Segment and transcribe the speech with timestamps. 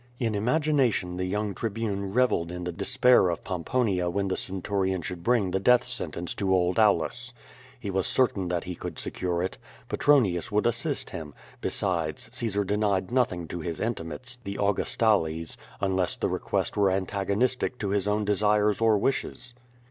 [0.19, 5.21] In imagination the young tribune reyelled in the despair of Pomponia when the centurion should
[5.21, 7.33] bring the death sen tence to old Aulus.
[7.79, 9.59] He was certain that he could secure it.
[9.89, 16.29] Petronius would assist him; besides, Caesar denied nothing to his intimates, the Augustales, unless the
[16.29, 19.53] request were antag onistic to his own desires or wishes.